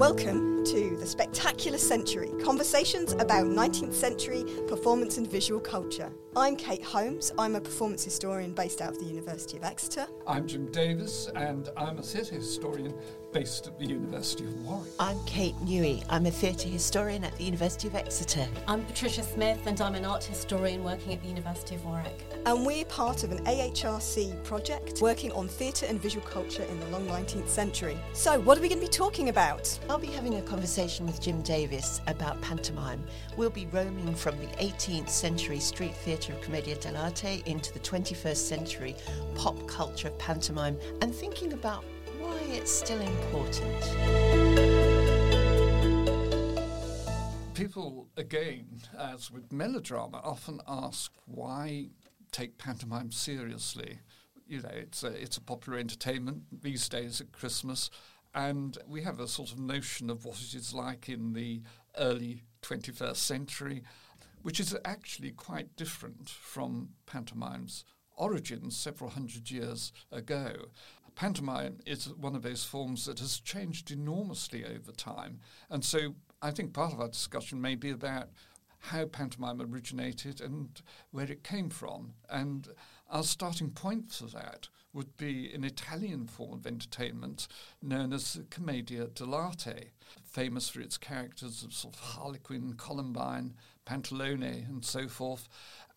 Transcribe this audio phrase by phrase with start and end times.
[0.00, 6.12] Welcome to the Spectacular Century Conversations about 19th century performance and visual culture.
[6.36, 7.32] I'm Kate Holmes.
[7.38, 10.06] I'm a performance historian based out of the University of Exeter.
[10.28, 12.94] I'm Jim Davis, and I'm a theatre historian
[13.32, 14.92] based at the University of Warwick.
[15.00, 16.04] I'm Kate Newey.
[16.08, 18.46] I'm a theatre historian at the University of Exeter.
[18.68, 22.24] I'm Patricia Smith, and I'm an art historian working at the University of Warwick.
[22.46, 26.86] And we're part of an AHRC project working on theatre and visual culture in the
[26.86, 27.98] long 19th century.
[28.12, 29.78] So, what are we going to be talking about?
[29.88, 33.00] I'll be having a conversation with Jim Davis about pantomime.
[33.36, 38.36] We'll be roaming from the 18th century street theatre of Commedia dell'arte into the 21st
[38.36, 38.96] century
[39.36, 41.84] pop culture of pantomime and thinking about
[42.18, 43.80] why it's still important.
[47.54, 48.66] People, again,
[48.98, 51.90] as with melodrama, often ask why
[52.32, 54.00] take pantomime seriously.
[54.48, 57.88] You know, it's a, it's a popular entertainment these days at Christmas,
[58.34, 61.62] and we have a sort of notion of what it is like in the
[61.98, 63.82] early 21st century,
[64.42, 67.84] which is actually quite different from pantomime's
[68.16, 70.52] origins several hundred years ago.
[71.14, 75.40] Pantomime is one of those forms that has changed enormously over time.
[75.68, 78.28] And so I think part of our discussion may be about
[78.78, 82.14] how pantomime originated and where it came from.
[82.30, 82.68] And
[83.10, 87.46] our starting point for that would be an Italian form of entertainment
[87.82, 89.90] known as the commedia dell'arte,
[90.24, 93.54] famous for its characters of sort of Harlequin, Columbine,
[93.86, 95.48] Pantalone, and so forth,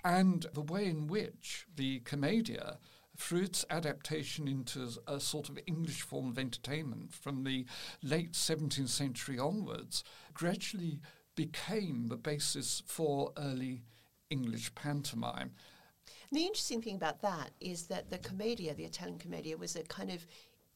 [0.04, 2.78] and the way in which the commedia
[3.18, 7.66] through its adaptation into a sort of English form of entertainment from the
[8.02, 11.00] late 17th century onwards, gradually
[11.36, 13.84] became the basis for early
[14.30, 15.52] English pantomime.
[16.34, 20.10] The interesting thing about that is that the commedia, the Italian commedia, was a kind
[20.10, 20.26] of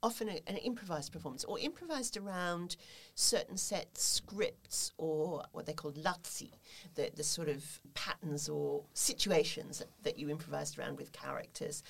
[0.04, 2.76] often a, an improvised performance or improvised around
[3.16, 6.52] certain set scripts or what they called lazzi,
[6.94, 11.82] the, the sort of patterns or situations that, that you improvised around with characters.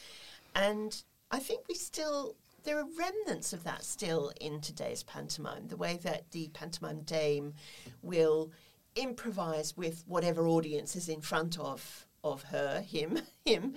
[0.55, 5.67] And I think we still there are remnants of that still in today's pantomime.
[5.67, 7.53] The way that the pantomime dame
[8.01, 8.49] will
[8.95, 13.75] improvise with whatever audience is in front of of her, him, him,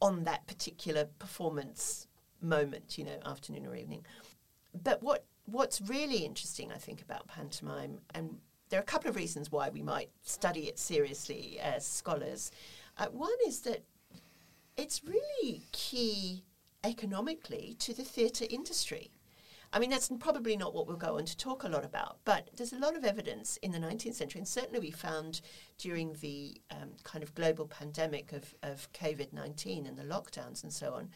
[0.00, 2.06] on that particular performance
[2.40, 4.04] moment, you know, afternoon or evening.
[4.82, 8.38] But what what's really interesting, I think, about pantomime, and
[8.70, 12.50] there are a couple of reasons why we might study it seriously as scholars.
[12.96, 13.84] Uh, one is that
[14.76, 16.44] it's really key
[16.82, 19.10] economically to the theatre industry.
[19.74, 22.48] I mean, that's probably not what we'll go on to talk a lot about, but
[22.56, 25.40] there's a lot of evidence in the 19th century, and certainly we found
[25.78, 30.72] during the um, kind of global pandemic of, of COVID 19 and the lockdowns and
[30.72, 31.10] so on,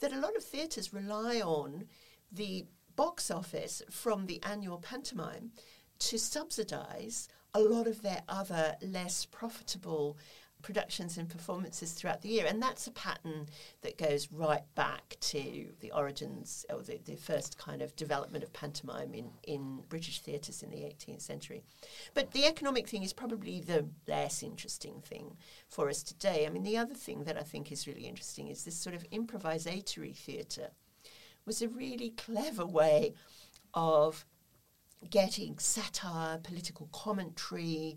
[0.00, 1.84] that a lot of theatres rely on
[2.32, 2.64] the
[2.96, 5.50] box office from the annual pantomime
[5.98, 10.16] to subsidise a lot of their other less profitable
[10.62, 12.46] productions and performances throughout the year.
[12.46, 13.46] And that's a pattern
[13.82, 18.52] that goes right back to the origins or the, the first kind of development of
[18.52, 21.62] pantomime in, in British theatres in the 18th century.
[22.14, 25.36] But the economic thing is probably the less interesting thing
[25.68, 26.46] for us today.
[26.46, 29.08] I mean, the other thing that I think is really interesting is this sort of
[29.10, 30.70] improvisatory theatre
[31.44, 33.14] was a really clever way
[33.74, 34.24] of
[35.10, 37.96] getting satire, political commentary,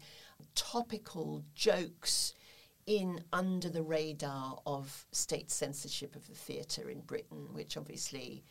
[0.56, 2.34] topical jokes
[2.86, 8.44] in under the radar of state censorship of the theatre in Britain, which obviously,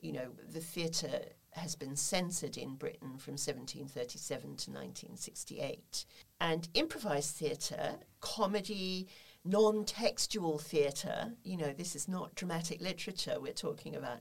[0.00, 1.20] you know, the theatre
[1.50, 6.04] has been censored in Britain from 1737 to 1968.
[6.40, 9.08] And improvised theatre, comedy,
[9.44, 14.20] non textual theatre, you know, this is not dramatic literature we're talking about.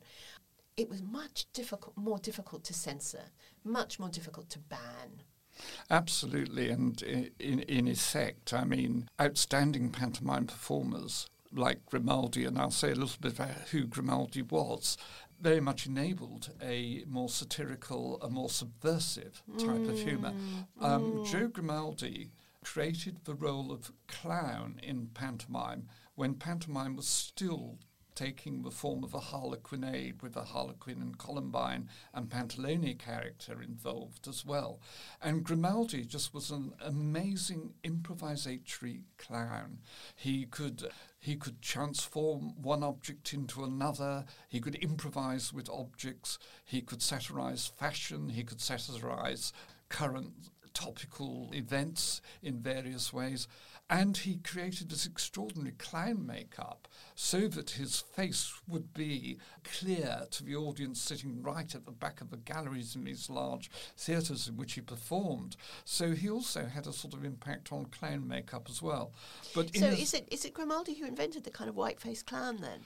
[0.78, 3.24] It was much difficult, more difficult to censor,
[3.64, 5.24] much more difficult to ban.
[5.90, 12.92] Absolutely, and in, in effect, I mean, outstanding pantomime performers like Grimaldi, and I'll say
[12.92, 14.98] a little bit about who Grimaldi was,
[15.40, 19.90] very much enabled a more satirical, a more subversive type mm.
[19.90, 20.34] of humour.
[20.80, 21.26] Um, mm.
[21.26, 22.32] Joe Grimaldi
[22.64, 27.78] created the role of clown in pantomime when pantomime was still
[28.16, 34.28] taking the form of a harlequinade with a harlequin and Columbine and Pantalone character involved
[34.28, 34.80] as well.
[35.22, 39.80] And Grimaldi just was an amazing improvisatory clown.
[40.16, 40.90] He could
[41.20, 44.26] he could transform one object into another.
[44.48, 46.38] He could improvise with objects.
[46.64, 48.30] He could satirize fashion.
[48.30, 49.52] He could satirize
[49.90, 50.34] current
[50.76, 53.48] topical events in various ways.
[53.88, 60.44] And he created this extraordinary clown makeup so that his face would be clear to
[60.44, 64.58] the audience sitting right at the back of the galleries in these large theatres in
[64.58, 65.56] which he performed.
[65.84, 69.14] So he also had a sort of impact on clown makeup as well.
[69.54, 72.58] But So is it is it Grimaldi who invented the kind of white faced clown
[72.58, 72.80] then?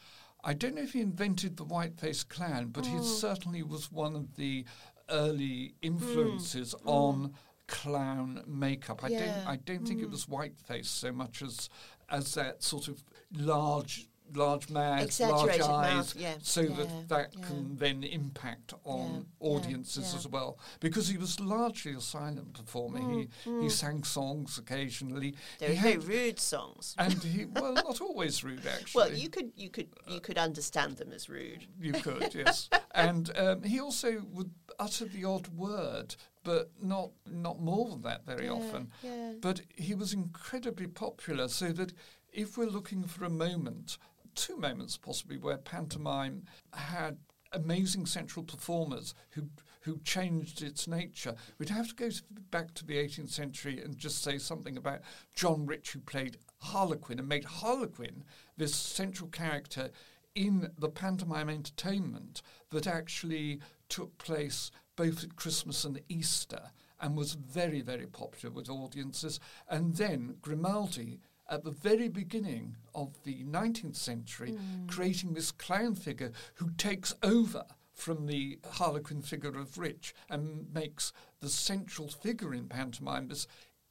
[0.44, 3.04] I don't know if he invented the white faced clown, but he hmm.
[3.04, 4.66] certainly was one of the
[5.10, 6.84] early influences hmm.
[6.84, 6.90] Hmm.
[6.90, 7.34] on
[7.69, 9.04] clown makeup.
[9.04, 10.12] I don't I don't think it hmm.
[10.12, 11.69] was whiteface so much as
[12.10, 17.36] as that sort of large large mouth, large eyes, mouth, yeah, so yeah, that that
[17.36, 17.45] yeah.
[17.45, 20.18] can then impact on Yeah, yeah, audiences yeah.
[20.18, 20.60] as well.
[20.80, 23.00] Because he was largely a silent performer.
[23.00, 23.69] he hmm, he hmm.
[23.69, 25.36] sang songs occasionally.
[25.60, 26.95] They're he very had- rude songs.
[26.98, 29.00] and he well not always rude actually.
[29.00, 31.68] Well, you could you could you uh, could understand them as rude.
[31.80, 32.69] You could, yes.
[32.92, 38.25] and um, he also would utter the odd word, but not not more than that
[38.25, 38.91] very Yeah, often.
[39.03, 39.33] yeah.
[39.39, 41.93] But he was incredibly popular, so that
[42.31, 43.97] if we're looking for a moment,
[44.35, 47.17] two moments possibly, where pantomime had
[47.51, 49.49] amazing central performers who
[49.83, 51.35] who changed its nature.
[51.57, 52.21] We'd have to go to,
[52.51, 54.99] back to the 18th century and just say something about
[55.33, 58.25] John Rich, who played Harlequin and made Harlequin
[58.57, 59.89] this central character
[60.35, 67.33] in the pantomime entertainment that actually took place both at Christmas and Easter and was
[67.33, 69.39] very, very popular with audiences.
[69.69, 74.87] And then Grimaldi, at the very beginning of the 19th century, hmm.
[74.87, 81.11] creating this clown figure who takes over from the Harlequin figure of Rich and makes
[81.41, 83.45] the central figure in pantomime this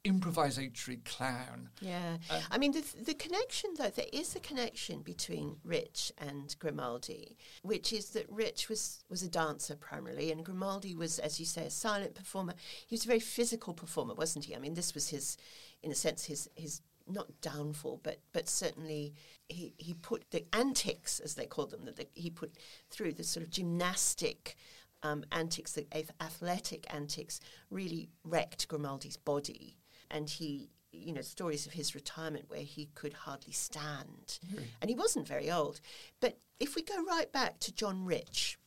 [0.09, 1.69] improvisatory clown.
[1.81, 6.55] Yeah, Uh, I mean the the connection though there is a connection between Rich and
[6.59, 11.45] Grimaldi, which is that Rich was was a dancer primarily, and Grimaldi was, as you
[11.45, 12.53] say, a silent performer.
[12.87, 14.55] He was a very physical performer, wasn't he?
[14.55, 15.37] I mean, this was his,
[15.83, 19.13] in a sense, his his not downfall, but but certainly
[19.47, 22.53] he he put the antics, as they called them, that the, he put
[22.89, 24.55] through the sort of gymnastic.
[25.01, 25.87] Um, antics, the
[26.19, 27.39] athletic antics,
[27.69, 29.78] really wrecked Grimaldi's body
[30.09, 34.39] and he you know stories of his retirement where he could hardly stand.
[34.81, 35.79] And he wasn't very old.
[36.19, 38.57] But if we go right back to john rich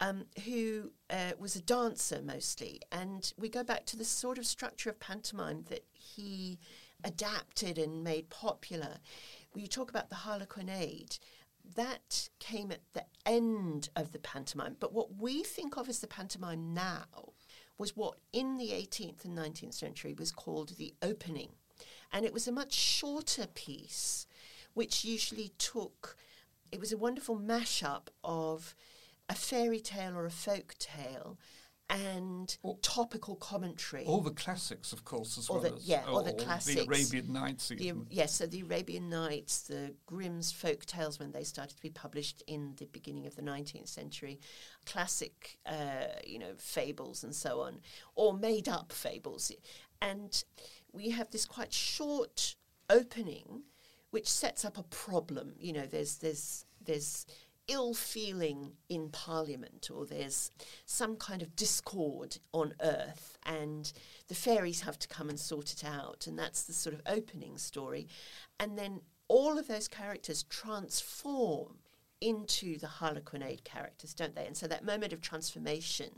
[0.00, 4.46] um, who uh, was a dancer mostly and we go back to the sort of
[4.46, 6.58] structure of pantomime that he
[7.04, 8.98] adapted and made popular.
[9.52, 11.18] When you talk about the harlequinade
[11.74, 14.76] that came at the end of the pantomime.
[14.78, 17.32] But what we think of as the pantomime now
[17.78, 21.50] was what in the 18th and 19th century was called the opening.
[22.12, 24.26] And it was a much shorter piece,
[24.74, 26.16] which usually took,
[26.72, 28.74] it was a wonderful mashup of
[29.28, 31.36] a fairy tale or a folk tale
[31.88, 34.04] and Or- topical commentary.
[34.04, 36.80] All the classics, of course, as Or well the- as yeah, or the The classics.
[36.82, 41.76] Arabian Nights, The, yes, so the Arabian Nights, the Grimm's folk tales when they started
[41.76, 44.40] to be published in the beginning of the 19th century,
[44.84, 47.80] classic, uh, you know, fables and so on,
[48.14, 49.52] or made up fables.
[50.02, 50.42] And
[50.92, 52.56] we have this quite short
[52.90, 53.62] opening
[54.10, 55.54] which sets up a problem.
[55.58, 57.26] You know, there's, there's, there's
[57.68, 60.50] ill feeling in Parliament, or there's
[60.84, 63.92] some kind of discord on earth, and
[64.28, 66.26] the fairies have to come and sort it out.
[66.26, 68.06] And that's the sort of opening story.
[68.60, 71.78] And then all of those characters transform
[72.20, 74.46] into the Harlequinade characters, don't they?
[74.46, 76.10] And so that moment of transformation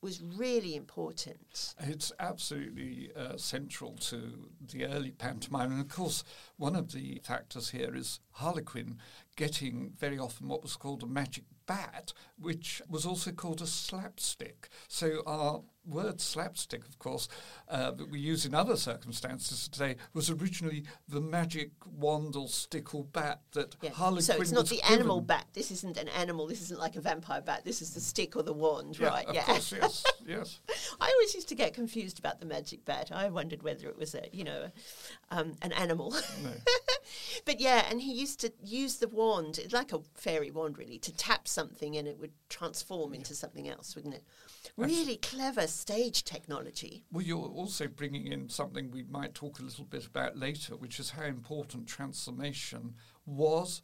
[0.00, 1.74] was really important.
[1.80, 5.72] It's absolutely uh, central to the early pantomime.
[5.72, 6.24] And of course,
[6.56, 8.98] one of the factors here is Harlequin
[9.36, 14.68] getting very often what was called a magic bat, which was also called a slapstick.
[14.88, 17.28] So our word slapstick, of course,
[17.68, 22.94] uh, that we use in other circumstances today, was originally the magic wand or stick
[22.94, 23.90] or bat that Yeah.
[23.90, 25.46] Harlequin so it's not the animal bat.
[25.52, 26.46] This isn't an animal.
[26.46, 27.64] This isn't like a vampire bat.
[27.64, 29.26] This is the stick or the wand, Yeah, right?
[29.26, 29.44] of yeah.
[29.44, 30.60] course, yes, yes.
[31.00, 33.10] I always used to get confused about the magic bat.
[33.12, 34.70] I wondered whether it was a, you know,
[35.30, 36.10] um, an animal.
[36.42, 36.50] No.
[37.44, 41.12] but yeah, and he used to use the wand, like a fairy wand, really, to
[41.12, 44.24] tap something and it would transform into something else, wouldn't it?
[44.76, 47.04] Really clever stage technology.
[47.12, 50.98] Well, you're also bringing in something we might talk a little bit about later, which
[50.98, 52.94] is how important transformation
[53.26, 53.82] was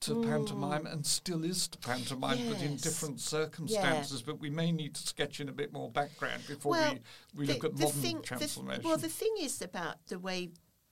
[0.00, 0.24] to mm.
[0.24, 4.22] pantomime and still is to pantomime, but in different circumstances.
[4.22, 6.94] But we may need to sketch in a bit more background before well,
[7.34, 8.82] we, we the- look at modern thing- the transformation.
[8.84, 10.50] well, the thing is about the way,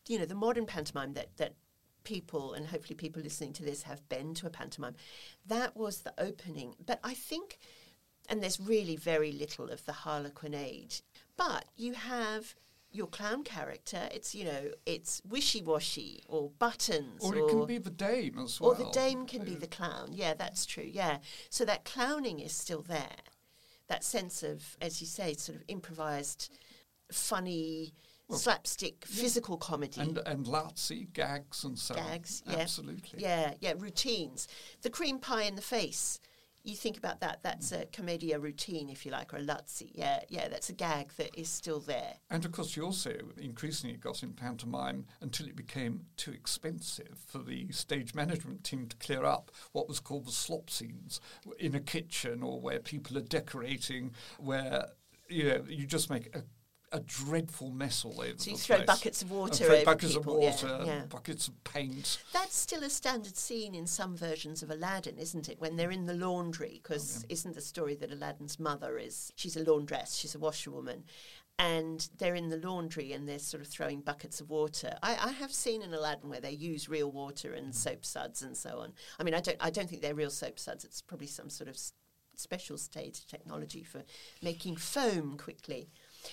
[0.09, 1.54] you know, the modern pantomime that, that
[2.06, 4.94] people, and hopefully people listening to this have been to a pantomime,
[5.44, 6.75] that was the opening.
[6.84, 7.58] But I think,
[8.28, 11.00] and there's really very little of the Harlequinade,
[11.36, 12.54] but you have
[12.92, 14.08] your clown character.
[14.14, 18.60] It's you know, it's wishy washy or buttons, Or it can be the dame as
[18.60, 18.70] well.
[18.70, 20.10] or the dame can be the clown.
[20.12, 20.88] Yeah, that's true.
[20.88, 21.18] Yeah,
[21.50, 23.18] so that clowning is still there.
[23.88, 26.50] That sense of, as you say, sort of improvised,
[27.12, 27.94] funny,
[28.30, 30.00] slapstick, physical comedy.
[30.00, 32.54] and and Lazzi gags and so gags, on.
[32.54, 33.21] yeah, Absolutely.
[33.21, 34.49] yeah, yeah, routines.
[34.83, 36.18] The cream pie in the face.
[36.64, 37.45] You think about that.
[37.45, 39.88] That's a commedia routine, if you like, or a lazzi.
[39.95, 42.14] Yeah, yeah, that's a gag that is still there.
[42.28, 47.38] And of course, you also increasingly got in pantomime until it became too expensive for
[47.38, 51.21] the stage management team to clear up what was called the slop scenes
[51.61, 54.87] in a kitchen or where people are decorating, where
[55.28, 56.42] you know you just make a,
[56.93, 58.87] a dreadful mess all over So you throw place.
[58.87, 61.02] buckets of And water throw buckets people, of water, yeah.
[61.09, 62.19] buckets of paint.
[62.33, 65.61] That's still a standard scene in some versions of Aladdin, isn't it?
[65.61, 69.57] When they're in the laundry, because oh, isn't the story that Aladdin's mother is she's
[69.57, 71.05] a laundress, she's a washerwoman,
[71.59, 74.97] and they're in the laundry and they're sort of throwing buckets of water.
[75.02, 77.75] I, I have seen in Aladdin where they use real water and mm.
[77.75, 78.93] soap suds and so on.
[79.19, 80.85] I mean, I don't I don't think they're real soap suds.
[80.85, 81.95] It's probably some sort of s-
[82.37, 84.05] special stage technology for
[84.43, 85.88] making foam quickly.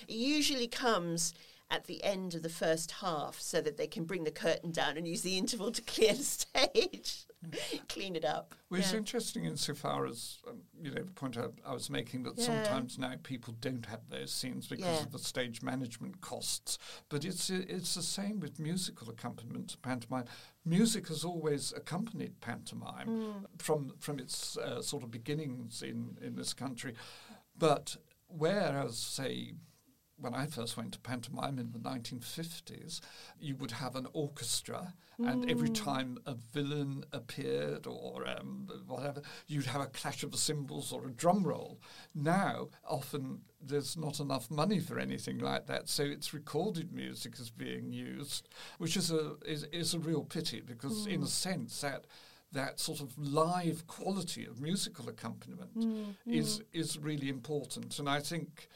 [0.08, 1.34] It usually comes
[1.72, 4.96] at the end of the first half so that they can bring the curtain down
[4.98, 7.26] and use the interval to clear the stage,
[7.90, 8.54] clean it up.
[8.70, 9.00] Well, it's Yeah.
[9.00, 12.46] interesting insofar as, um, you know, the point I, I was making that Yeah.
[12.46, 15.02] sometimes now people don't have those scenes because Yeah.
[15.02, 16.78] of the stage management costs.
[17.10, 20.26] But it's it's the same with musical accompaniment to pantomime.
[20.66, 23.46] Music has always accompanied pantomime Mm.
[23.58, 26.94] from from its uh, sort of beginnings in, in this country.
[27.58, 27.98] But
[28.28, 29.54] whereas, say,
[30.24, 33.02] when I first went to pantomime in the 1950s,
[33.40, 35.76] you would have an orchestra, and every Mm.
[35.76, 41.06] time a villain appeared or um, whatever, you'd have a clash of the cymbals or
[41.08, 41.80] a drum roll.
[42.16, 47.50] Now, often there's not enough money for anything like that, so it's recorded music is
[47.52, 48.50] being used,
[48.80, 52.06] which is a is, is a real pity because, in a sense, that
[52.52, 55.72] that sort of live quality of musical accompaniment
[56.26, 58.68] is is really important, and I think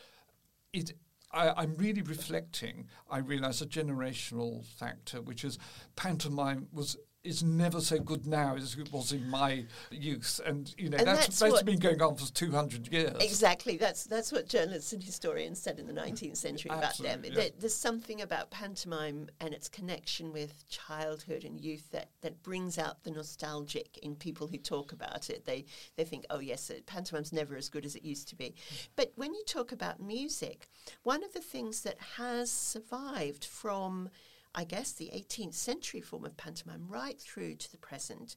[0.74, 0.94] it.
[1.32, 2.88] I, I'm really reflecting.
[3.10, 5.58] I realise a generational factor, which is
[5.96, 10.90] pantomime was is never so good now as it was in my youth, and you
[10.90, 13.16] know And that's that's that's been going on for two hundred years.
[13.20, 13.78] Exactly.
[13.78, 17.24] That's that's what journalists and historians said in the 19th century about them.
[17.24, 17.34] Yeah.
[17.34, 22.78] There, there's something about pantomime and its connection with childhood and youth that, that brings
[22.78, 25.46] out the nostalgic in people who talk about it.
[25.46, 25.66] They
[25.98, 28.56] they think, oh yes, pantomime's never as good as it used to be.
[28.96, 30.70] But when you talk about music,
[31.04, 34.10] one of the things that has survived from
[34.58, 38.36] I guess the 18th century form of pantomime right through to the present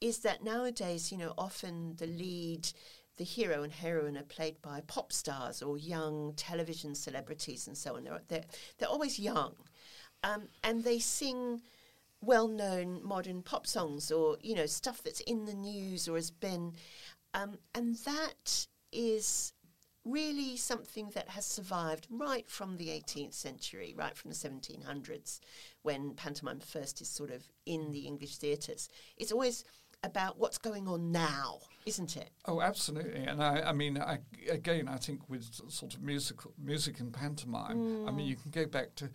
[0.00, 2.68] is that nowadays, you know, often the lead,
[3.18, 7.94] the hero and heroine are played by pop stars or young television celebrities and so
[7.94, 8.02] on.
[8.02, 8.44] They're, they're,
[8.78, 9.54] they're always young.
[10.24, 11.62] Um, and they sing
[12.20, 16.32] well known modern pop songs or, you know, stuff that's in the news or has
[16.32, 16.72] been.
[17.32, 19.53] Um, and that is
[20.04, 25.40] really something that has survived right from the 18th century, right from the 1700s,
[25.82, 28.88] when pantomime first is sort of in the English theatres.
[29.16, 29.64] It's always
[30.02, 32.30] about what's going on now, isn't it?
[32.44, 34.18] Oh, absolutely, and I, I mean, I,
[34.50, 38.30] again, I think with sort of musical music and pantomime, I mean, mm.
[38.30, 39.10] you can go back to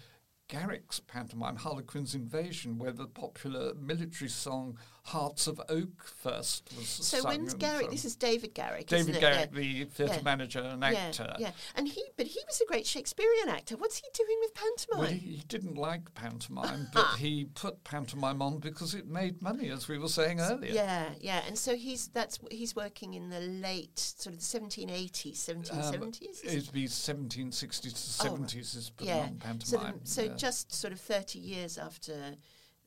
[0.54, 7.20] Garrick's pantomime, Harlequin's Invasion, where the popular military song "Hearts of Oak" first was So
[7.20, 7.30] sung.
[7.30, 7.92] when's Garrick?
[7.92, 9.22] This is David Garrick, David isn't it?
[9.22, 9.60] Garrick, Yeah.
[9.60, 10.22] the theatre Yeah.
[10.24, 11.36] manager and actor.
[11.38, 13.78] Yeah, and he, but he was a great Shakespearean actor.
[13.78, 15.00] What's he doing with pantomime?
[15.00, 19.70] Well, he, he didn't like pantomime, but he put pantomime on because it made money,
[19.70, 20.74] as we were saying earlier.
[20.74, 25.48] Yeah, yeah, and so he's that's he's working in the late sort of the 1780s,
[25.48, 26.44] Um, 1770s.
[26.44, 28.42] it'd be 1760s to Oh, right.
[28.42, 29.30] 70s is yeah.
[29.40, 29.60] pantomime.
[29.60, 30.36] So, the, so yeah.
[30.40, 32.36] Just sort of 30 years after,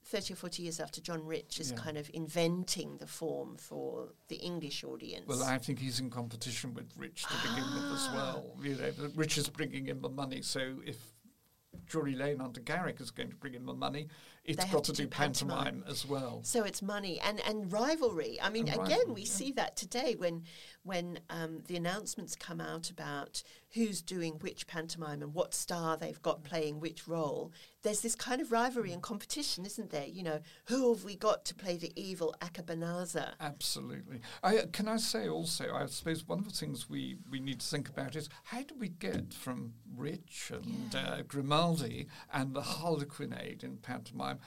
[0.04, 1.76] 30 or 40 years after John Rich is Yeah.
[1.76, 5.26] kind of inventing the form for the English audience.
[5.28, 8.14] Well, I think he's in competition with Rich to begin with as ah.
[8.14, 8.56] well.
[8.62, 10.96] You know, Rich is bringing in the money, so if
[11.86, 14.08] Drury Lane under Garrick is going to bring in the money,
[14.44, 15.84] it's got to to do do pantomime, pantomime.
[15.90, 16.40] as well.
[16.42, 18.38] so it's money and, and rivalry.
[18.42, 19.32] I mean, And again, rivalry, we yeah.
[19.32, 20.42] see that today when
[20.84, 26.20] when um, the announcements come out about who's doing which pantomime and what star they've
[26.22, 27.52] got playing which role.
[27.82, 30.06] There's this kind of rivalry and competition, isn't there?
[30.06, 33.32] You know, who have we got to play the evil Abanazar?
[33.40, 34.20] Absolutely.
[34.42, 37.66] I, can I say also, I suppose one of the things we, we need to
[37.66, 43.62] think about is how do we get from Rich and uh, Grimaldi and the Harlequinade
[43.62, 44.38] in pantomime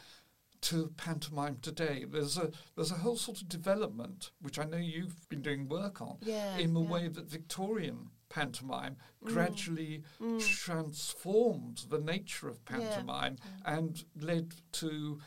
[0.65, 2.05] to pantomime today?
[2.09, 6.01] There's a there's a whole sort of development which I know you've been doing work
[6.01, 6.89] on Yeah, in the yeah.
[6.91, 9.27] way that Victorian pantomime Mm.
[9.33, 10.03] gradually
[10.39, 12.77] transformed the nature of Yeah.
[12.77, 15.19] pantomime and led to,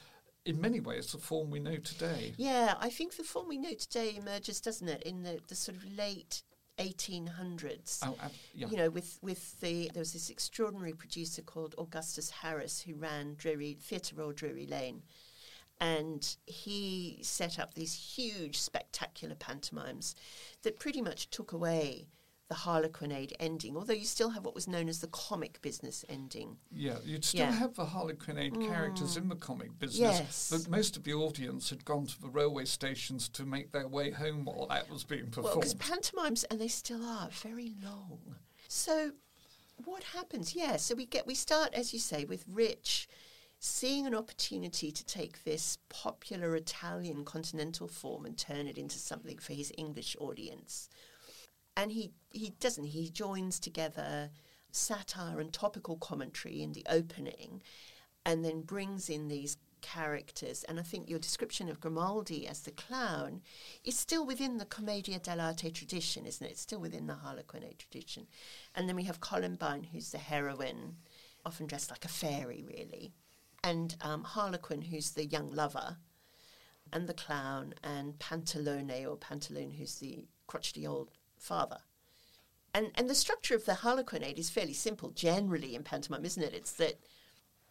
[0.45, 2.35] in many ways, the form we know today.
[2.37, 5.77] Yeah, I think the form we know today emerges, doesn't it, in the, the sort
[5.79, 6.43] of late
[6.79, 8.01] 1800s.
[8.03, 8.69] Oh, ab- yeah.
[8.69, 13.35] You know, with, with the there was this extraordinary producer called Augustus Harris who ran
[13.37, 15.03] Drury Theatre Royal Drury Lane,
[15.81, 20.15] and he set up these huge, spectacular pantomimes
[20.63, 22.09] that pretty much took away
[22.49, 23.77] the Harlequinade ending.
[23.77, 26.57] Although you still have what was known as the comic business ending.
[26.73, 27.53] Yeah, you'd still Yeah.
[27.53, 27.59] Mm.
[27.59, 30.49] have the Harlequinade characters in the comic business, Yes.
[30.51, 34.11] but most of the audience had gone to the railway stations to make their way
[34.13, 36.03] home while that was being Well, because performed.
[36.03, 38.37] pantomimes, and they still are, very long.
[38.67, 39.13] So,
[39.85, 40.55] what happens?
[40.55, 43.09] Yeah, so we get we start, as you say, with Rich
[43.59, 49.39] seeing an opportunity to take this popular Italian continental form and turn it into something
[49.39, 50.89] for his English audience.
[51.77, 52.87] And he he doesn't.
[52.87, 54.31] He joins together
[54.71, 57.63] satire and topical commentary in the opening,
[58.25, 60.65] and then brings in these characters.
[60.65, 63.43] And I think your description of Grimaldi as the clown
[63.85, 66.51] is still within the Commedia dell'arte tradition, isn't it?
[66.51, 68.27] It's still within the Harlequinade tradition.
[68.75, 70.97] And then we have Columbine, who's the heroine,
[71.47, 73.13] often dressed like a fairy, really.
[73.63, 75.97] And um, Harlequin, who's the young lover,
[76.93, 81.79] and the clown, and Pantalone, or Pantaloon, who's the crotchety old father.
[82.73, 86.55] And, and the structure of the Harlequinade is fairly simple generally in pantomime, isn't it?
[86.55, 87.01] It's that,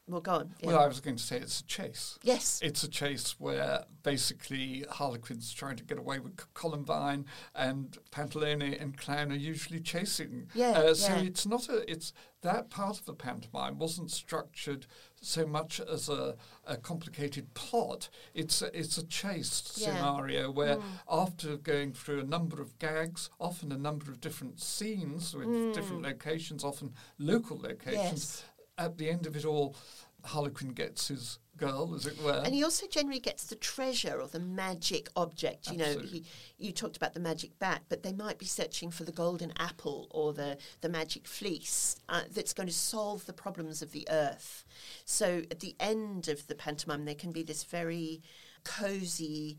[0.07, 0.53] well, go on.
[0.61, 0.67] yeah.
[0.67, 2.17] Well, I was going to say it's a chase.
[2.23, 2.59] yes.
[2.63, 8.97] It's a chase where basically Harlequin's trying to get away with Columbine, and Pantalone and
[8.97, 10.47] Clown are usually chasing.
[10.53, 11.21] Yeah, Uh, so yeah.
[11.23, 11.89] it's not a.
[11.91, 14.85] It's that part of the pantomime wasn't structured
[15.21, 16.35] so much as a,
[16.65, 18.07] a complicated plot.
[18.33, 19.87] It's a, it's a chase Yeah.
[19.95, 20.77] scenario where
[21.09, 26.03] after going through a number of gags, often a number of different scenes with different
[26.03, 28.43] locations, often local locations, Yes.
[28.77, 29.75] At the end of it all,
[30.23, 32.41] Harlequin gets his girl, as it were.
[32.45, 35.71] And he also generally gets the treasure or the magic object.
[35.71, 36.23] You know, he,
[36.57, 40.07] you talked about the magic bat, but they might be searching for the golden apple
[40.11, 44.65] or the, the magic fleece uh, that's going to solve the problems of the earth.
[45.05, 48.21] So at the end of the pantomime, there can be this very
[48.63, 49.57] cozy,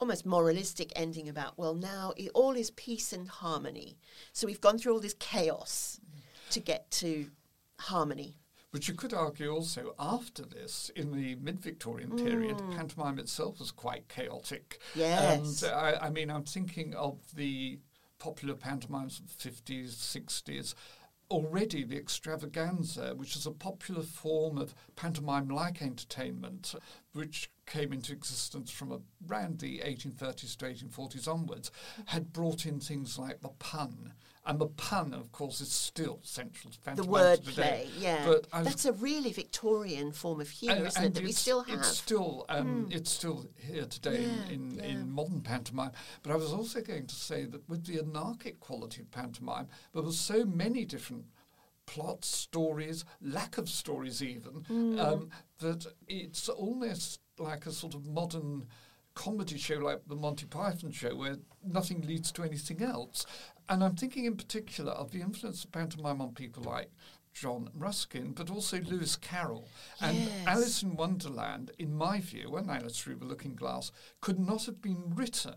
[0.00, 3.98] almost moralistic ending about, well, now it, all is peace and harmony.
[4.32, 6.00] So we've gone through all this chaos
[6.50, 7.30] to get to
[7.78, 8.37] harmony.
[8.70, 13.70] But you could argue also after this, in the mid Victorian period, pantomime itself was
[13.70, 14.78] quite chaotic.
[14.94, 15.62] Yes.
[15.62, 17.78] And uh, I, I mean, I'm thinking of the
[18.18, 20.74] popular pantomimes of the 50s, 60s.
[21.30, 26.74] Already, the extravaganza, which is a popular form of pantomime like entertainment,
[27.12, 31.70] which came into existence from around the 1830s to 1840s onwards,
[32.06, 34.12] had brought in things like the pun.
[34.48, 37.52] And the pun, of course, is still central to The pantomime word today.
[37.52, 38.24] play, yeah.
[38.26, 41.80] But That's a really Victorian form of humour, isn't it, that we still have.
[41.80, 44.84] It's still, um, it's still here today Yeah, in, in, yeah.
[44.84, 45.92] in modern pantomime.
[46.22, 50.02] But I was also going to say that with the anarchic quality of pantomime, there
[50.02, 51.26] were so many different
[51.84, 54.98] plots, stories, lack of stories even, Hmm.
[54.98, 58.66] um, that it's almost like a sort of modern
[59.14, 63.26] comedy show like the Monty Python show where nothing leads to anything else.
[63.68, 66.90] And I'm thinking in particular of the influence of pantomime on people like
[67.34, 69.68] John Ruskin, but also Lewis Carroll.
[70.00, 74.66] And Alice in Wonderland, in my view, when Alice Through the Looking Glass, could not
[74.66, 75.54] have been written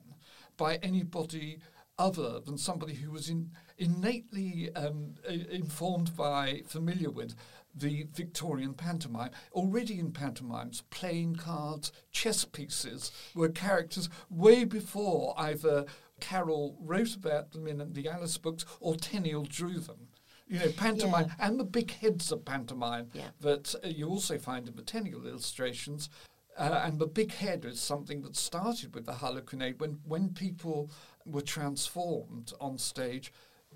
[0.57, 1.59] by anybody
[1.97, 7.35] other than somebody who was in, innately um, informed by, familiar with
[7.75, 9.31] the Victorian pantomime.
[9.53, 15.85] Already in pantomimes, playing cards, chess pieces were characters way before either
[16.21, 20.07] Carroll wrote about them in the Alice books or Tenniel drew them.
[20.47, 21.47] You know, pantomime Yeah.
[21.47, 23.29] and the big heads of pantomime Yeah.
[23.41, 26.09] that uh, you also find in the Tenniel illustrations.
[26.57, 30.91] Uh, and the big head is something that started with the Harlequinade when, when people
[31.25, 33.31] were transformed on stage.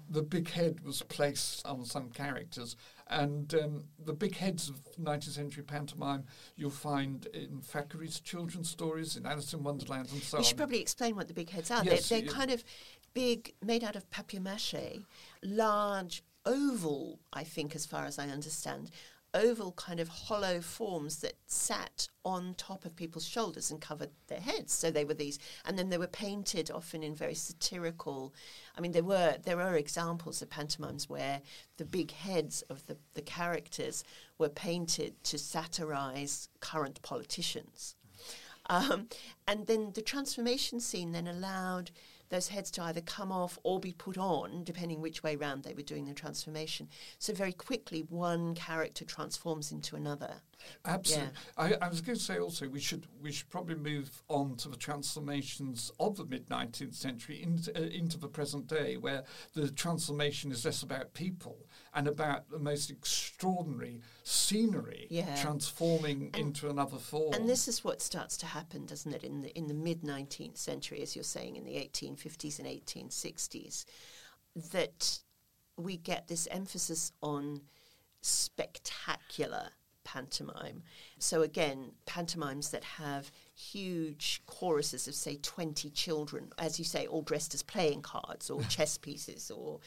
[0.09, 2.75] The big head was placed on some characters,
[3.07, 9.15] and um, the big heads of 19th century pantomime you'll find in Thackeray's children's stories,
[9.15, 10.43] in Alice in Wonderland, and so we on.
[10.45, 11.83] should probably explain what the big heads are.
[11.83, 12.63] Yes, they're they're kind of
[13.13, 14.99] big, made out of papier mache,
[15.43, 18.91] large, oval, I think, as far as I understand,
[19.35, 24.39] oval kind of hollow forms that sat on top of people's shoulders and covered their
[24.39, 24.73] heads.
[24.73, 28.33] So they were these, and then they were painted often in very satirical.
[28.77, 31.41] I mean, there were there are examples of pantomimes where
[31.77, 34.03] the big heads of the, the characters
[34.37, 37.95] were painted to satirize current politicians.
[38.67, 39.09] Um,
[39.47, 41.91] and then the transformation scene then allowed
[42.29, 45.73] those heads to either come off or be put on, depending which way round they
[45.73, 46.89] were doing the transformation.
[47.19, 50.35] So very quickly, one character transforms into another.
[50.85, 51.29] Absolutely.
[51.57, 54.69] I, I, was going to say also we should we should probably move on to
[54.69, 59.69] the transformations of the mid nineteenth century into, uh, into the present day, where the
[59.69, 61.57] transformation is less about people
[61.95, 65.35] and about the most extraordinary scenery yeah.
[65.41, 67.33] transforming and, into another form.
[67.33, 70.57] And this is what starts to happen, doesn't it, in the in the mid nineteenth
[70.57, 73.85] century, as you're saying, in the eighteen fifties and eighteen sixties,
[74.71, 75.19] that
[75.77, 77.61] we get this emphasis on
[78.21, 79.69] spectacular
[80.03, 80.83] pantomime.
[81.19, 87.23] So, again, pantomimes that have huge choruses of, say, 20 children, as you say, all
[87.23, 89.79] dressed as playing cards or chess pieces or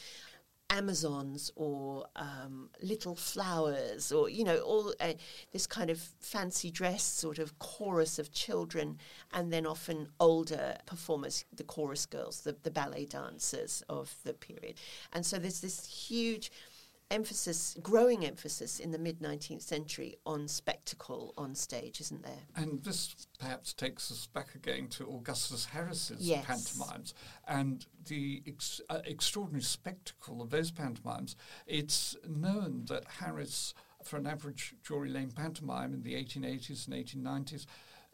[0.70, 5.14] Amazons or um, little flowers or, you know, all uh,
[5.52, 8.98] this kind of fancy dress sort of chorus of children,
[9.33, 14.74] and then often older performers, the chorus girls, the, the ballet dancers of the period.
[15.12, 16.50] And so there's this huge
[17.11, 22.42] emphasis, growing emphasis in the mid 19th century on spectacle on stage, isn't there?
[22.57, 26.44] And this perhaps takes us back again to Augustus Harris's yes.
[26.44, 27.14] pantomimes
[27.47, 31.37] and the ex- uh, extraordinary spectacle of those pantomimes.
[31.66, 37.66] It's known that Harris, for an average Drury Lane pantomime in the 1880s and 1890s,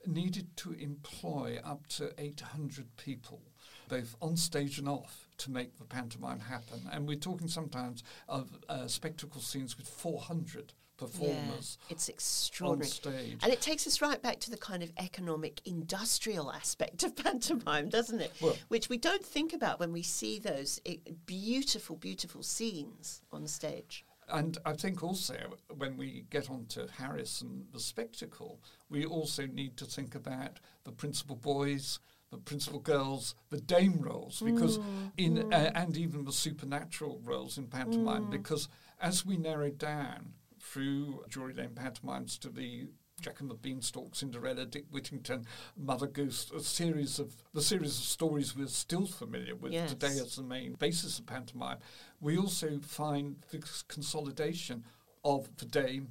[0.07, 3.41] needed to employ up to 800 people
[3.89, 6.81] both on stage and off, to make the pantomime happen.
[6.93, 11.79] And we're talking sometimes of uh, spectacle scenes with 400 performers.
[11.89, 12.89] Yeah, it's extraordinary.
[12.89, 13.39] On stage.
[13.43, 17.89] And it takes us right back to the kind of economic, industrial aspect of pantomime,
[17.89, 18.33] doesn't it?
[18.41, 20.81] Well, Which we don't think about when we see those
[21.27, 24.05] beautiful, beautiful scenes on stage.
[24.29, 25.37] And I think also
[25.77, 30.61] when we get on to Harris and the spectacle, we also need to think about
[30.85, 31.99] the principal boys,
[32.35, 35.53] the principal girls, the dame roles, because mm, in mm.
[35.53, 38.31] Uh, and even the supernatural roles in pantomime, mm.
[38.31, 38.69] because
[39.01, 42.89] as we narrow down through Drury Lane pantomimes to the
[43.21, 48.05] Jack and the Beanstalk, Cinderella, Dick Whittington, Mother Goose, a series of the series of
[48.05, 49.91] stories we're still familiar with yes.
[49.91, 51.79] today as the main basis of pantomime.
[52.21, 54.85] We also find the consolidation
[55.25, 56.09] of the dame,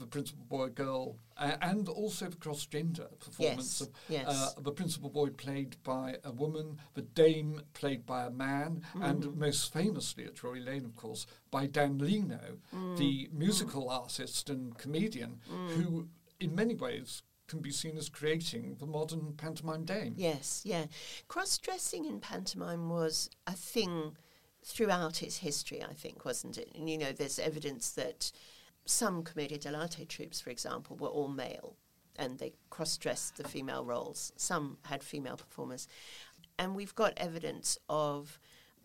[0.00, 4.26] the principal boy girl, uh, and also the cross gender performance yes, of yes.
[4.26, 9.08] Uh, the principal boy played by a woman, the dame played by a man, mm.
[9.08, 12.96] and most famously at Drury Lane, of course, by Dan Leno, mm.
[12.96, 13.92] the musical mm.
[13.92, 15.68] artist and comedian, mm.
[15.70, 16.08] who
[16.40, 20.14] in many ways can be seen as creating the modern pantomime dame.
[20.16, 20.86] Yes, yeah.
[21.28, 24.16] Cross dressing in pantomime was a thing
[24.64, 26.70] throughout its history, I think, wasn't it?
[26.74, 28.30] And you know, there's evidence that
[28.90, 31.76] some Commedia dell'arte troupes, for example, were all male
[32.16, 34.32] and they cross dressed the female roles.
[34.36, 35.88] Some had female performers.
[36.58, 38.38] And we've got evidence of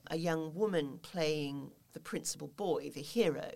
[0.07, 3.51] a young woman playing the principal boy, the hero,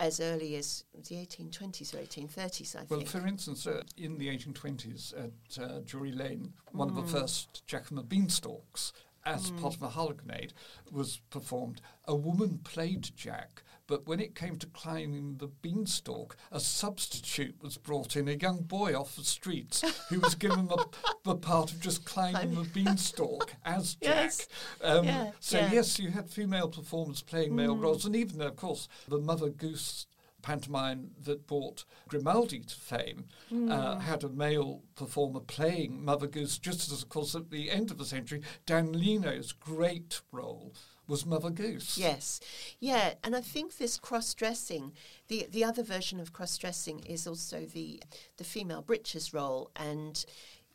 [0.00, 3.12] as early as the 1820s or 1830s, I well, think.
[3.12, 6.98] Well, for instance, uh, in the 1820s at uh, Drury Lane, one mm.
[6.98, 7.20] of the mm.
[7.20, 8.92] first Jack and the Beanstalks
[9.24, 9.60] as mm.
[9.60, 10.52] part of a Harlequinade
[10.90, 11.80] was performed.
[12.06, 17.76] A woman played Jack, but when it came to climbing the beanstalk, a substitute was
[17.76, 20.86] brought in, a young boy off the streets who was given the,
[21.24, 24.14] the part of just climbing the beanstalk as Jack.
[24.14, 24.48] Yes.
[24.82, 25.72] Um, yeah, so, yeah.
[25.72, 27.82] yes, you had female performers playing male mm.
[27.82, 30.06] roles, and even, of course, the Mother Goose
[30.42, 33.70] pantomime that brought Grimaldi to fame mm.
[33.70, 37.90] uh, had a male performer playing Mother Goose, just as, of course, at the end
[37.90, 40.74] of the century, Dan Leno's great role
[41.06, 41.98] was Mother Goose.
[41.98, 42.40] Yes,
[42.80, 44.92] yeah, and I think this cross-dressing,
[45.28, 48.02] the the other version of cross-dressing is also the
[48.36, 50.24] the female breeches role, and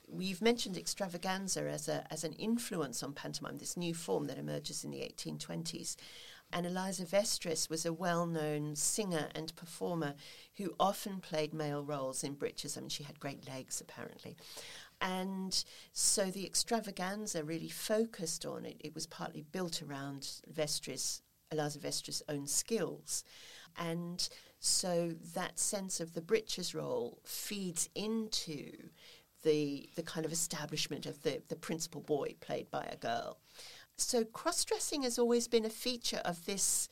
[0.08, 4.84] we've mentioned extravaganza as a as an influence on pantomime, this new form that emerges
[4.84, 5.96] in the 1820s.
[6.52, 10.16] And Eliza Vestris was a well known singer and performer
[10.56, 12.78] who often played male roles in breeches.
[12.78, 14.38] I mean, she had great legs, apparently.
[15.00, 18.78] And so the extravaganza really focused on it.
[18.80, 23.24] It was partly built around Vestris, Eliza Vestris' own skills.
[23.78, 24.28] And
[24.60, 28.90] so that sense of the breeches role feeds into
[29.44, 33.38] the, the kind of establishment of the, the principal boy played by a girl.
[33.98, 36.90] So cross dressing has always been a feature of this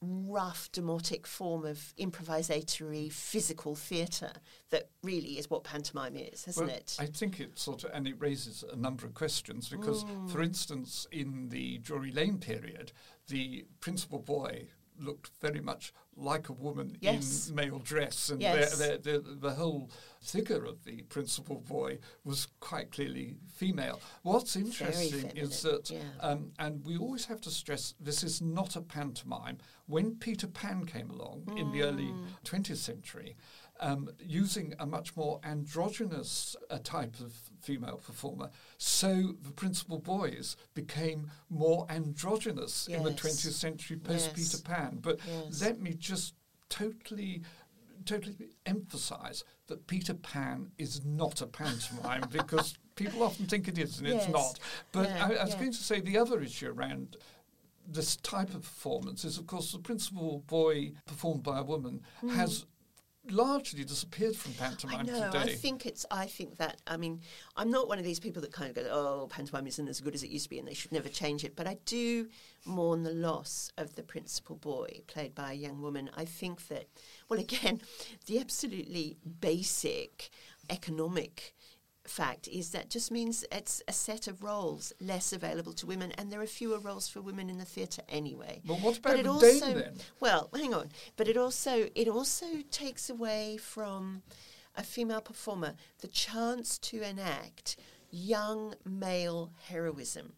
[0.00, 4.32] rough, demotic form of improvisatory physical theatre
[4.70, 6.96] that really is what pantomime is, hasn't well, it?
[6.98, 10.30] I think it sort of, and it raises a number of questions because, mm.
[10.30, 12.92] for instance, in the Drury Lane period,
[13.28, 17.48] the principal boy looked very much like a woman Yes.
[17.48, 18.76] in male dress, and Yes.
[18.78, 24.00] their- their- the, the whole figure of the principal boy was quite clearly female.
[24.22, 26.00] What's interesting is that, yeah.
[26.20, 29.58] um, and we always have to stress this is not a pantomime.
[29.86, 32.26] When Peter Pan came along in the early Mm.
[32.44, 33.36] 20th century,
[33.80, 40.56] um, using a much more androgynous uh, type of female performer, so the principal boys
[40.74, 44.98] became more androgynous in the 20th century post Peter Pan.
[45.00, 45.60] But Yes.
[45.62, 46.34] let me just
[46.68, 47.42] totally
[48.04, 53.98] totally emphasize that Peter Pan is not a pantomime because people often think it is
[53.98, 54.24] and Yes.
[54.24, 54.58] it's not.
[54.92, 55.58] But Yeah, I, I was yeah.
[55.60, 57.16] going to say the other issue around
[57.86, 62.02] this type of performance is, of course, the principal boy performed by a woman
[62.34, 62.64] has
[63.30, 64.62] largely disappeared from Hmm.
[64.62, 65.26] I pantomime know.
[65.30, 65.38] today.
[65.38, 66.04] I think it's.
[66.10, 66.80] I think that.
[66.86, 67.20] I mean,
[67.56, 70.14] I'm not one of these people that kind of go, "Oh, pantomime isn't as good
[70.14, 72.28] as it used to be, and they should never change it." But I do
[72.64, 76.10] mourn the loss of the principal boy, played by a young woman.
[76.16, 76.86] I think that,
[77.28, 77.80] well, again,
[78.26, 80.30] the absolutely basic
[80.70, 81.54] economic
[82.08, 86.32] fact is that just means it's a set of roles less available to women, and
[86.32, 88.60] there are fewer roles for women in the theatre anyway.
[88.66, 89.94] Well, But about it the also, dame then?
[90.20, 90.90] Well, hang on.
[91.16, 94.22] But it also it also takes away from
[94.74, 97.76] a female performer the chance to enact
[98.10, 100.32] young male heroism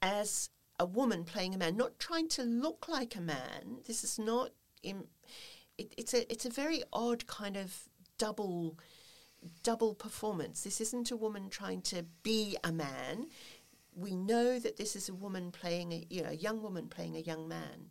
[0.00, 3.78] as a woman playing a man, not trying to look like a man.
[3.86, 4.50] This is not.
[4.82, 5.08] Im-
[5.78, 7.88] it, it's a it's a very odd kind of
[8.18, 8.78] double
[9.62, 10.62] double performance.
[10.62, 13.26] This isn't a woman trying to be a man.
[13.94, 17.16] We know that this is a woman playing a you know a young woman playing
[17.16, 17.90] a young man,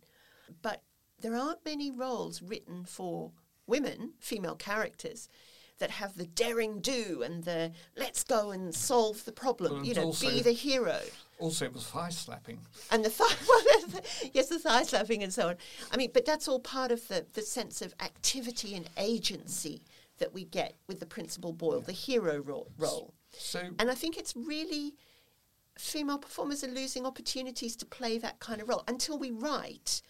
[0.62, 0.82] but
[1.20, 3.30] there aren't many roles written for
[3.66, 5.28] women, female characters,
[5.78, 9.72] that have the daring do and the let's go and solve the problem.
[9.74, 11.00] Well, you know, also- be the hero
[11.38, 12.60] Also, it was thigh slapping.
[12.90, 15.56] and the thigh, well, yes, the thigh slapping and so on.
[15.90, 19.82] I mean, but that's all part of the, the sense of activity and agency
[20.22, 23.12] that we get with the principal Boyle, the hero ro- role.
[23.36, 24.94] So, And I think it's really
[25.76, 30.00] female performers are losing opportunities to play that kind of role until we write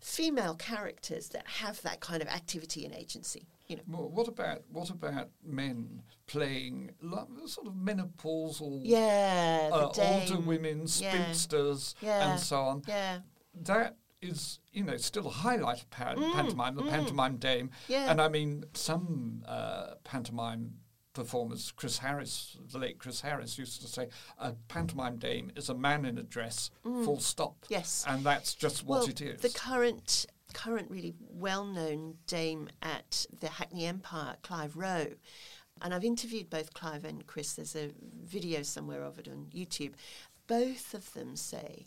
[0.00, 3.46] female characters that have that kind of activity and agency.
[3.68, 9.90] You know, well, what about what about men playing like, sort of menopausal, yeah, uh,
[9.96, 11.12] older women, Yeah.
[11.12, 12.32] spinsters, Yeah.
[12.32, 12.82] and so on?
[12.88, 13.20] Yeah,
[13.62, 17.68] that is, you know, still a highlight of pan- pantomime, the pantomime dame.
[17.68, 18.10] Mm, Yeah.
[18.10, 20.74] And I mean, some uh, pantomime
[21.12, 24.08] performers, Chris Harris, the late Chris Harris, used to say,
[24.38, 27.60] a pantomime dame is a man in a dress, full stop.
[27.62, 27.70] Mm.
[27.70, 28.04] Yes.
[28.08, 29.40] And that's just what well, it is.
[29.40, 35.14] The current, current really well-known dame at the Hackney Empire, Clive Rowe,
[35.82, 37.54] and I've interviewed both Clive and Chris.
[37.54, 37.90] There's a
[38.22, 39.92] video somewhere of it on YouTube.
[40.46, 41.86] Both of them say.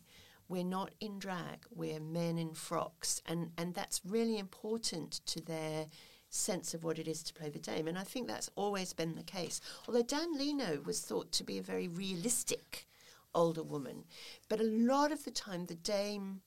[0.50, 3.22] We're not in drag, we're men in frocks.
[3.26, 5.88] And, and that's really important to their
[6.30, 7.88] sense of what it is to play the dame.
[7.88, 9.62] And I think that's always been the case.
[9.88, 12.88] Although Dan Leno was thought to be a very realistic
[13.34, 14.04] older woman.
[14.50, 16.42] But a lot of the time, the dame,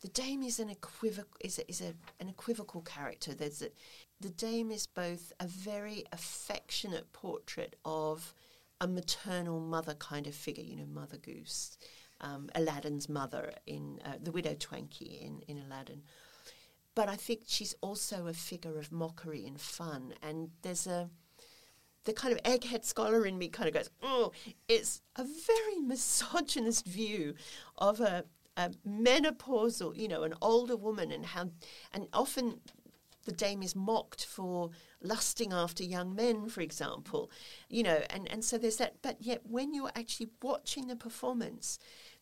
[0.00, 3.34] the dame is an equivocal is a, is a, an equivocal character.
[3.34, 3.68] There's a,
[4.20, 8.34] the dame is both a very affectionate portrait of
[8.80, 11.76] a maternal mother kind of figure, you know, Mother Goose,
[12.20, 16.02] um, Aladdin's mother in uh, the widow Twankey in, in Aladdin.
[16.94, 21.08] But I think she's also a figure of mockery and fun, and there's a
[22.04, 24.32] the kind of egghead scholar in me kind of goes, oh,
[24.68, 27.34] it's a very misogynist view
[27.78, 28.24] of a,
[28.56, 31.50] a menopausal, you know, an older woman, and how,
[31.92, 32.60] and often
[33.26, 34.70] the dame is mocked for
[35.02, 37.30] lusting after young men, for example,
[37.68, 38.96] you know, and, and so there's that.
[39.02, 41.78] But yet, when you're actually watching the performance,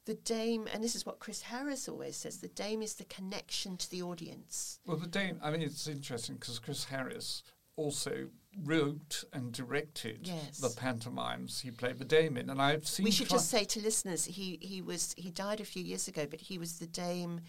[0.06, 3.76] the dame, and this is what Chris Harris always says, the dame is the connection
[3.76, 4.80] to the audience.
[4.86, 7.42] well, the dame, I mean, it's interesting because Chris Harris
[7.76, 8.28] also
[8.64, 10.58] wrote and directed Yes.
[10.58, 12.50] the pantomimes he played the dame in.
[12.50, 13.04] And I've seen.
[13.04, 16.26] We should just say to listeners, he, he was he died a few years ago,
[16.28, 17.40] but he was the dame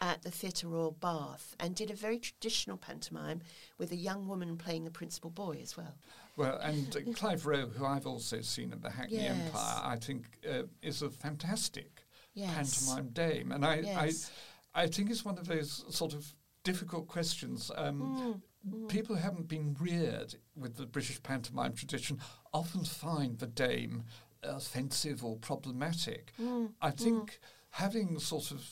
[0.00, 3.42] at the Theatre Royal Bath and did a very traditional pantomime
[3.78, 5.94] with a young woman playing the principal boy as well.
[6.36, 9.46] Well, and uh, Clive Rowe, who I've also seen in the Hackney Yes.
[9.46, 12.86] Empire, I think uh, is a fantastic Yes.
[12.88, 14.30] pantomime dame, and I, Yes.
[14.74, 17.70] I, I think it's one of those sort of difficult questions.
[17.76, 22.18] Um, Mm, People who haven't been reared with the British pantomime tradition
[22.54, 24.04] often find the dame
[24.42, 26.32] offensive or problematic.
[26.40, 27.40] Mm, I think
[27.72, 28.66] having sort of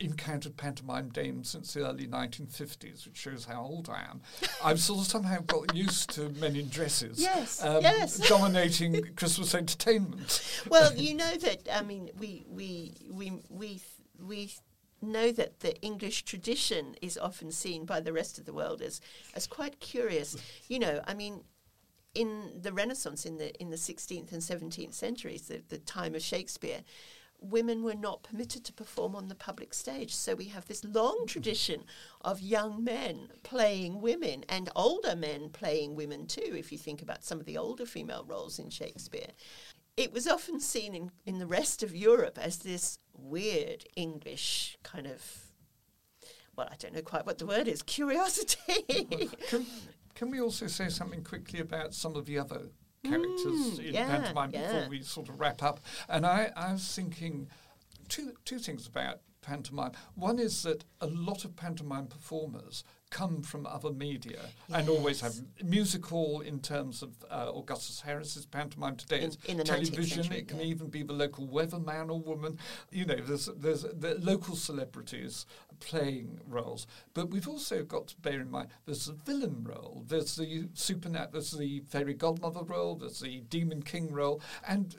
[0.00, 4.20] encountered pantomime dames since the early 1950s, which shows how old I am,
[4.64, 8.18] I've sort of somehow got used to men in dresses Yes, um, yes.
[8.28, 10.62] dominating Christmas entertainment.
[10.68, 13.80] Well, you know that I mean we we we we
[14.24, 14.52] we
[15.00, 19.00] know that the English tradition is often seen by the rest of the world as
[19.34, 20.36] as quite curious.
[20.68, 21.42] You know, I mean,
[22.14, 26.22] in the Renaissance, in the in the sixteenth and seventeenth centuries, the, the time of
[26.22, 26.82] Shakespeare,
[27.40, 30.14] women were not permitted to perform on the public stage.
[30.14, 31.84] So we have this long tradition
[32.20, 37.24] of young men playing women and older men playing women too, if you think about
[37.24, 39.30] some of the older female roles in Shakespeare.
[39.96, 45.06] It was often seen in, in the rest of Europe as this weird English kind
[45.06, 45.22] of,
[46.56, 49.28] well, I don't know quite what the word is, curiosity.
[49.48, 49.66] Can,
[50.14, 52.62] can we also say something quickly about some of the other
[53.04, 54.72] characters Mm, in yeah, pantomime yeah.
[54.72, 55.80] before we sort of wrap up?
[56.08, 57.48] And I, I was thinking
[58.08, 59.92] two two things about pantomime.
[60.14, 64.40] One is that a lot of pantomime performers come from other media
[64.72, 65.64] and always have Yes.
[65.64, 69.22] music hall in terms of uh, Augustus Harris's pantomime today.
[69.22, 70.22] In- in the 19th television.
[70.24, 70.64] century, it can yeah.
[70.66, 72.58] even be the local weatherman or woman.
[72.90, 75.46] You know, there's there's the local celebrities
[75.80, 80.36] playing roles, but we've also got to bear in mind there's the villain role, there's
[80.36, 84.96] the supernat, there's the fairy godmother role, there's the demon king role, and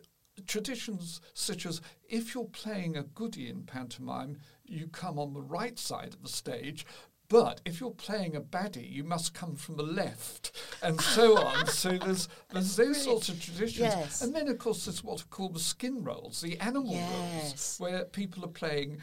[0.47, 5.77] traditions such as if you're playing a goody in pantomime, you come on the right
[5.77, 6.85] side of the stage.
[7.29, 11.67] But if you're playing a baddie, you must come from the left, and so on.
[11.67, 14.21] so there's there's those sorts of traditions, Yes.
[14.21, 17.79] and then of course there's what are called the skin roles, the animal roles, Yes.
[17.79, 18.97] where people are playing,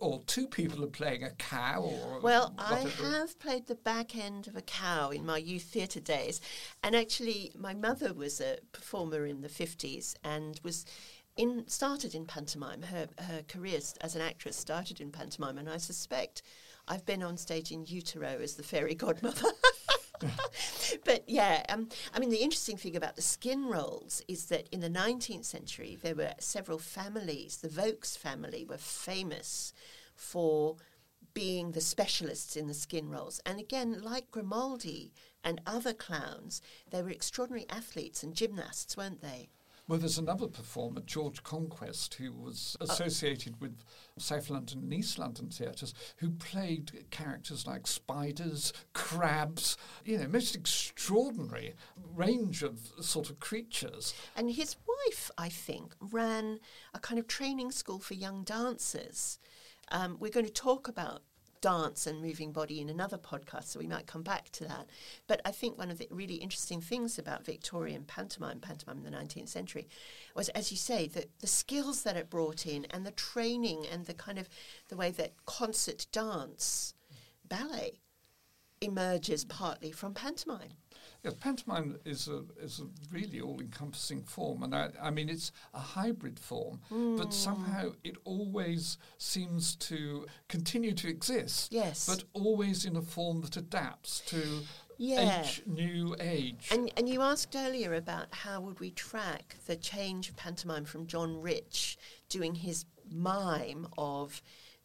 [0.00, 4.48] or two people are playing a cow, or Well, I have played the back end
[4.48, 6.40] of a cow in my youth theatre days.
[6.82, 10.86] And actually, my mother was a performer in the 50s and was
[11.36, 12.82] in started in pantomime.
[12.82, 15.58] Her, her career as an actress started in pantomime.
[15.58, 16.42] And I suspect
[16.90, 19.48] I've been on stage in utero as the fairy godmother.
[21.04, 24.80] but yeah, um, I mean, the interesting thing about the skin roles is that in
[24.80, 27.58] the 19th century, there were several families.
[27.58, 29.72] The Vokes family were famous
[30.16, 30.76] for
[31.32, 33.40] being the specialists in the skin roles.
[33.46, 35.12] And again, like Grimaldi
[35.44, 39.48] and other clowns, they were extraordinary athletes and gymnasts, weren't they?
[39.90, 43.82] Well, there's another performer, George Conquest, who was Uh, associated with
[44.18, 50.54] South London and East London theatres, who played characters like spiders, crabs, you know, most
[50.54, 54.14] extraordinary range of sort of creatures.
[54.36, 56.60] And his wife, I think, ran
[56.94, 59.40] a kind of training school for young dancers.
[59.88, 61.22] Um, we're going to talk about
[61.60, 64.86] dance and moving body in another podcast, so we might come back to that.
[65.26, 69.16] But I think one of the really interesting things about Victorian pantomime, pantomime in the
[69.16, 69.88] 19th century,
[70.34, 74.06] was, as you say, the, the skills that it brought in and the training and
[74.06, 74.48] the kind of
[74.88, 76.94] the way that concert dance,
[77.48, 78.00] ballet,
[78.80, 80.70] emerges partly from pantomime.
[81.22, 85.78] Yeah, pantomime is a is a really all-encompassing form, and I, I mean it's a
[85.78, 87.16] hybrid form, Hmm.
[87.16, 91.72] but somehow it always seems to continue to exist.
[91.72, 92.06] Yes.
[92.06, 94.62] but always in a form that adapts to
[94.96, 95.42] Yeah.
[95.44, 96.68] each new age.
[96.70, 101.06] And, and you asked earlier about how would we track the change of pantomime from
[101.06, 101.98] John Rich
[102.30, 104.42] doing his mime of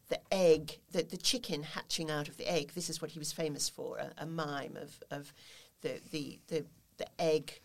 [0.07, 2.73] the egg, the, the chicken hatching out of the egg.
[2.75, 5.33] This is what he was famous for, a, a mime of, of
[5.81, 6.65] the, the, the,
[6.97, 7.59] the egg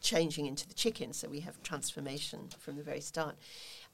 [0.00, 1.12] changing into the chicken.
[1.12, 3.36] So we have transformation from the very start.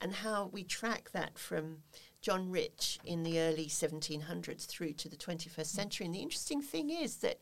[0.00, 1.78] And how we track that from
[2.20, 6.06] John Rich in the early 1700s through to the 21st century.
[6.06, 7.38] And the interesting thing is that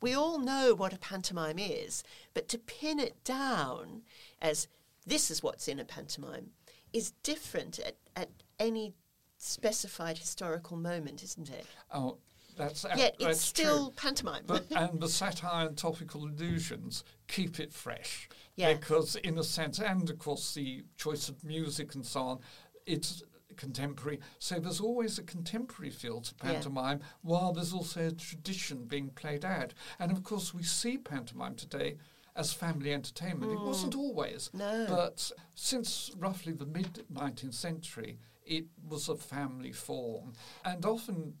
[0.00, 4.02] we all know what a pantomime is, but to pin it down
[4.40, 4.66] as
[5.06, 6.50] this is what's in a pantomime
[6.92, 8.94] is different at, at any
[9.36, 11.66] specified historical moment, isn't it?
[11.92, 12.18] oh,
[12.60, 13.94] that's Yet that's it's still true.
[13.96, 14.44] pantomime.
[14.46, 18.28] But and the satire and topical allusions keep it fresh.
[18.56, 18.74] Yeah.
[18.74, 22.38] Because in a sense, and of course the choice of music and so on,
[22.86, 23.22] it's
[23.56, 24.20] contemporary.
[24.38, 26.52] So there's always a contemporary feel to Yeah.
[26.52, 29.74] pantomime, while there's also a tradition being played out.
[29.98, 31.96] And of course, we see pantomime today
[32.36, 33.52] as family entertainment.
[33.52, 34.50] It wasn't always.
[34.54, 34.58] Mm.
[34.58, 34.86] No.
[34.88, 40.32] But since roughly the mid 19th century, it was a family form,
[40.64, 41.34] and often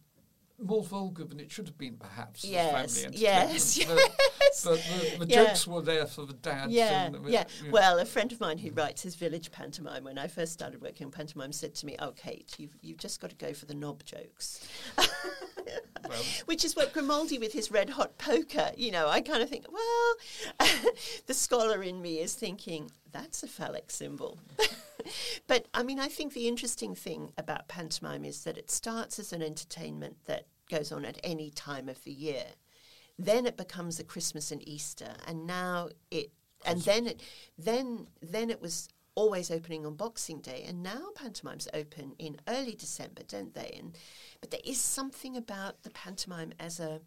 [0.62, 2.44] more vulgar than it should have been, perhaps.
[2.44, 3.86] Yes, family yes, yes.
[3.86, 3.96] But,
[4.64, 5.44] but the, the Yeah.
[5.44, 6.72] jokes were there for the dads.
[6.72, 7.44] Yeah, and uh, yeah.
[7.58, 7.72] you know.
[7.72, 11.06] Well, a friend of mine who writes his village pantomime, when I first started working
[11.06, 13.74] on pantomime, said to me, "Oh, Kate, you've you've just got to go for the
[13.74, 14.66] knob jokes."
[16.08, 19.48] Well, Which is what Grimaldi with his red hot poker, you know, I kind of
[19.48, 20.68] think, well,
[21.26, 24.38] the scholar in me is thinking, that's a phallic symbol.
[25.46, 29.32] but I mean, I think the interesting thing about pantomime is that it starts as
[29.32, 32.44] an entertainment that goes on at any time of the year.
[33.18, 36.30] Then it becomes a Christmas and Easter, and now it,
[36.64, 37.22] and then it,
[37.58, 42.74] then then it was always opening on Boxing Day, and now pantomimes open in early
[42.74, 43.76] December, don't they?
[43.78, 43.96] And
[44.40, 47.00] but there is something about the pantomime as a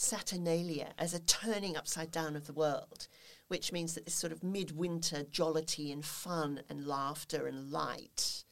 [0.00, 3.08] Saturnalia, as a turning upside down of the world,
[3.48, 8.44] which means that this sort of midwinter jollity and fun and laughter and light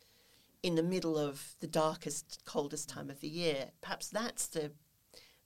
[0.65, 3.71] in the middle of the darkest, coldest time of the year.
[3.81, 4.73] Perhaps that's the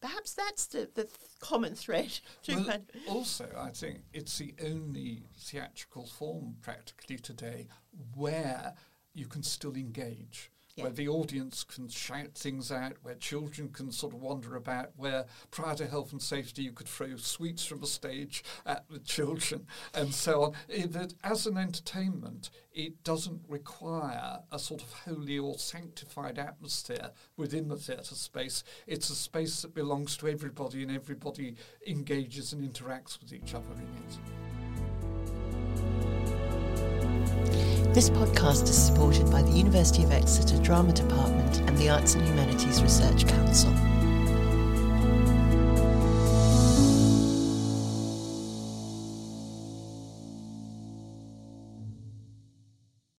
[0.01, 2.19] perhaps that's the, the th- common thread.
[2.49, 7.69] Well, also, I think it's the only theatrical form practically today
[8.15, 8.73] where
[9.13, 10.51] you can still engage.
[10.81, 10.87] Yeah.
[10.87, 15.27] Where the audience can shout things out, where children can sort of wander about, where
[15.51, 19.67] prior to health and safety you could throw sweets from a stage at the children
[19.95, 20.55] and so on.
[20.69, 27.69] That as an entertainment, it doesn't require a sort of holy or sanctified atmosphere within
[27.69, 28.65] the theatre space.
[28.87, 31.57] It's a space that belongs to everybody and everybody
[31.87, 35.00] engages and interacts with each other in it.
[37.95, 42.27] This podcast is supported by the University of Exeter Drama Department and the Arts and
[42.27, 43.73] Humanities Research Council.